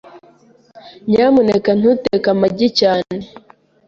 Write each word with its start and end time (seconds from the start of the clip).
Nyamuneka 1.09 1.69
ntuteke 1.77 2.27
amagi 2.35 2.67
cyane.. 2.79 3.15